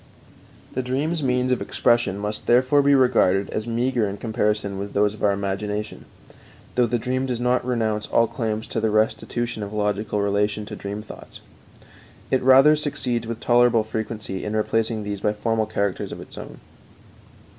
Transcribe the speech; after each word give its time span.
The 0.73 0.81
dream's 0.81 1.21
means 1.21 1.51
of 1.51 1.61
expression 1.61 2.17
must 2.17 2.47
therefore 2.47 2.81
be 2.81 2.95
regarded 2.95 3.51
as 3.51 3.67
meager 3.67 4.09
in 4.09 4.17
comparison 4.17 4.79
with 4.79 4.93
those 4.95 5.13
of 5.13 5.23
our 5.23 5.31
imagination, 5.31 6.05
though 6.73 6.87
the 6.87 6.97
dream 6.97 7.27
does 7.27 7.39
not 7.39 7.63
renounce 7.63 8.07
all 8.07 8.25
claims 8.25 8.65
to 8.69 8.81
the 8.81 8.89
restitution 8.89 9.61
of 9.61 9.71
logical 9.71 10.19
relation 10.19 10.65
to 10.65 10.75
the 10.75 10.81
dream 10.81 11.03
thoughts. 11.03 11.39
It 12.31 12.41
rather 12.41 12.75
succeeds 12.75 13.27
with 13.27 13.41
tolerable 13.41 13.83
frequency 13.83 14.43
in 14.43 14.55
replacing 14.55 15.03
these 15.03 15.21
by 15.21 15.33
formal 15.33 15.67
characters 15.67 16.11
of 16.11 16.19
its 16.19 16.35
own. 16.35 16.59